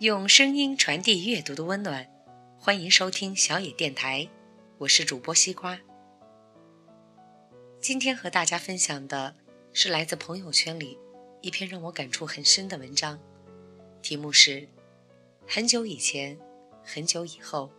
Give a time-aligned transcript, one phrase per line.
[0.00, 2.06] 用声音传递阅读的温暖，
[2.58, 4.28] 欢迎收听小野电台，
[4.76, 5.80] 我是主播西瓜。
[7.80, 9.34] 今天和大家分享的
[9.72, 10.98] 是来自朋友圈里
[11.40, 13.18] 一篇让我感触很深的文章，
[14.02, 14.68] 题目是
[15.48, 16.38] “很久以前，
[16.84, 17.72] 很久以后，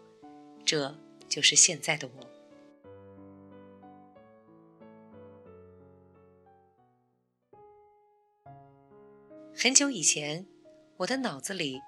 [0.66, 0.98] 这
[1.30, 2.28] 就是现在的我”。
[9.56, 10.48] 很久以前，
[10.98, 11.80] 我的脑子里。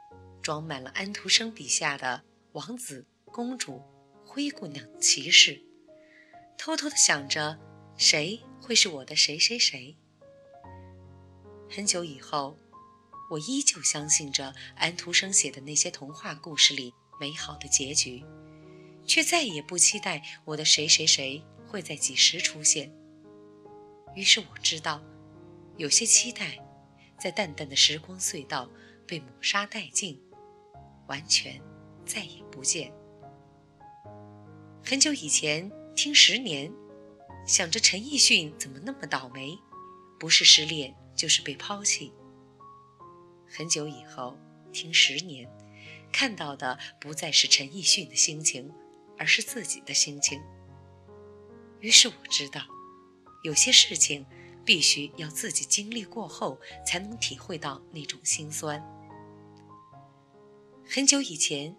[0.49, 3.83] 装满了安徒生笔下的王子、公主、
[4.25, 5.61] 灰姑娘、骑士，
[6.57, 7.59] 偷偷的想着
[7.95, 9.95] 谁会是我的谁谁谁。
[11.69, 12.57] 很久以后，
[13.29, 18.25] 我依旧相信着安徒生写的那些童话故事里美好的结局，
[19.05, 22.91] 却再也不期待我的谁谁谁会在几时出现。
[24.15, 24.99] 于是我知道，
[25.77, 26.57] 有些期待，
[27.19, 28.67] 在淡淡的时光隧道
[29.05, 30.19] 被抹杀殆尽。
[31.09, 31.61] 完全
[32.05, 32.93] 再也不见。
[34.85, 36.71] 很久以前听十年，
[37.45, 39.57] 想着陈奕迅怎么那么倒霉，
[40.19, 42.13] 不是失恋就是被抛弃。
[43.51, 44.37] 很久以后
[44.71, 45.49] 听十年，
[46.11, 48.71] 看到的不再是陈奕迅的心情，
[49.17, 50.41] 而是自己的心情。
[51.81, 52.61] 于是我知道，
[53.43, 54.25] 有些事情
[54.65, 58.83] 必须要自己经历过后，才能体会到那种心酸。
[60.91, 61.75] 很久以前，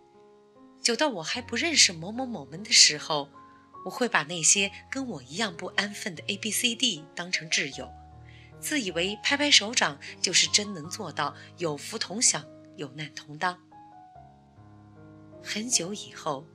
[0.81, 3.29] 久到我还不认识某某某们的时候，
[3.85, 7.91] 我会把那些跟我一样不安分的 A、B、C、D 当成挚友，
[8.61, 13.59] 自以为拍拍手掌就是真能做到有福同享、有难同当。
[15.43, 16.47] 很久以后，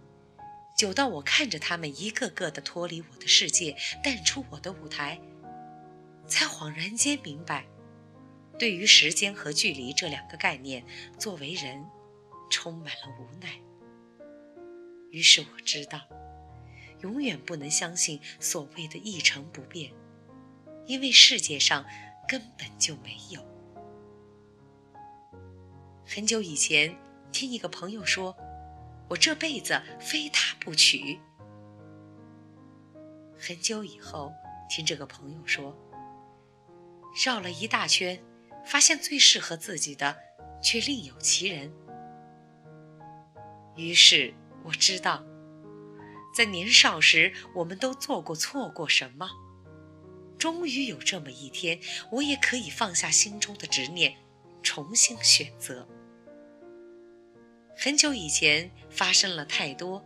[0.77, 5.19] 久到我看着他们一个个的脱离我的世界，淡出我的舞台，
[6.25, 7.65] 才恍然间明白，
[8.57, 10.85] 对于时间和距离这两个概念，
[11.19, 11.85] 作为人。
[12.65, 13.61] 充满了无奈。
[15.11, 16.01] 于是我知道，
[17.01, 19.93] 永远不能相信所谓的一成不变，
[20.87, 21.85] 因为世界上
[22.27, 23.39] 根本就没有。
[26.07, 26.97] 很久以前，
[27.31, 28.35] 听一个朋友说，
[29.09, 31.19] 我这辈子非他不娶。
[33.37, 34.33] 很久以后，
[34.67, 35.77] 听这个朋友说，
[37.23, 38.19] 绕了一大圈，
[38.65, 40.17] 发现最适合自己的，
[40.63, 41.71] 却另有其人。
[43.75, 45.23] 于是我知道，
[46.33, 49.29] 在年少时，我们都做过错过什么。
[50.37, 51.79] 终于有这么一天，
[52.11, 54.17] 我也可以放下心中的执念，
[54.61, 55.87] 重新选择。
[57.77, 60.05] 很久以前发生了太多，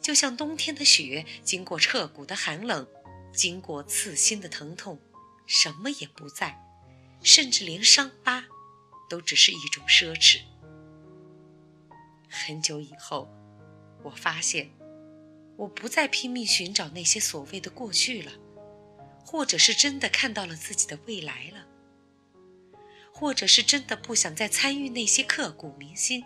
[0.00, 2.86] 就像冬天的雪，经过彻骨的寒冷，
[3.32, 5.00] 经过刺心的疼痛，
[5.46, 6.56] 什么也不在，
[7.22, 8.44] 甚至连伤疤，
[9.08, 10.40] 都只是一种奢侈。
[12.34, 13.28] 很久以后，
[14.02, 14.70] 我发现，
[15.56, 18.32] 我不再拼命寻找那些所谓的过去了，
[19.24, 21.66] 或者是真的看到了自己的未来了，
[23.12, 26.24] 或者是真的不想再参与那些刻骨铭心。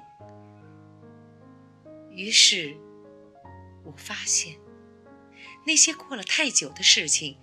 [2.11, 2.77] 于是，
[3.85, 4.59] 我发现，
[5.67, 7.37] 那些过了太久的事情，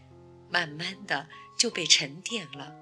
[0.50, 2.76] 慢慢的就被沉淀了。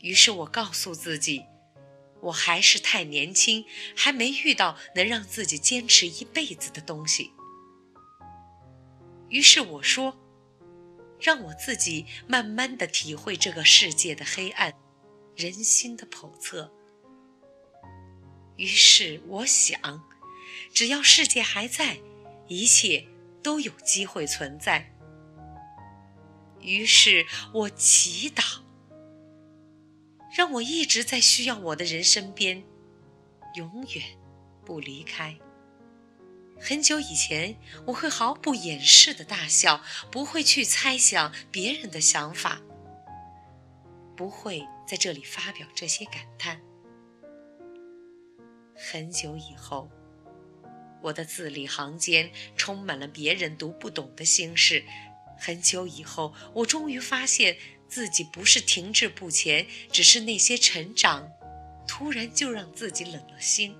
[0.00, 1.44] 于是我告诉自己。
[2.22, 3.64] 我还是太年轻，
[3.96, 7.32] 还没遇到能让自己坚持一辈子的东西。
[9.28, 10.16] 于是我说
[11.20, 14.72] ：“让我自己慢慢的体会这个世界的黑暗，
[15.34, 16.72] 人心的叵测。”
[18.56, 20.04] 于是我想，
[20.72, 21.98] 只要世界还在，
[22.46, 23.08] 一切
[23.42, 24.94] 都有机会存在。
[26.60, 28.61] 于是我祈祷。
[30.32, 32.64] 让我一直在需要我的人身边，
[33.54, 34.18] 永远
[34.64, 35.36] 不离开。
[36.58, 42.62] 很久以前，我会毫不掩饰的大笑，不会去猜想别人的想法，
[44.16, 46.62] 不会在这里发表这些感叹。
[48.74, 49.90] 很久以后，
[51.02, 54.82] 我的字里行间充满了别人读不懂的心事。
[55.38, 57.58] 很久以后，我终于发现。
[57.92, 61.28] 自己不是停滞不前，只是那些成长，
[61.86, 63.76] 突然就让自己冷了心。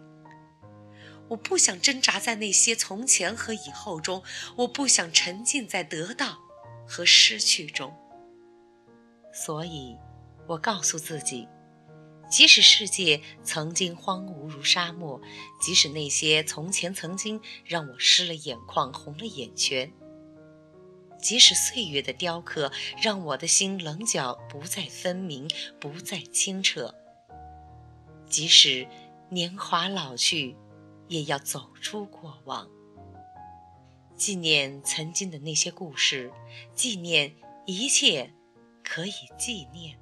[1.28, 4.22] 我不想挣扎在那些从前和以后中，
[4.56, 6.36] 我不想沉浸在得到
[6.86, 7.96] 和失去中。
[9.32, 9.96] 所以，
[10.46, 11.48] 我告诉自己，
[12.30, 15.22] 即使世界曾经荒芜如沙漠，
[15.58, 19.90] 即使那些从前曾经让我湿了眼眶、红了眼圈。
[21.22, 25.48] 即使岁月的雕刻让我的心棱角不再分明，
[25.80, 26.92] 不再清澈；
[28.26, 28.86] 即使
[29.30, 30.56] 年华老去，
[31.08, 32.68] 也要走出过往，
[34.16, 36.32] 纪念曾经的那些故事，
[36.74, 37.36] 纪念
[37.66, 38.34] 一切
[38.82, 40.01] 可以纪念。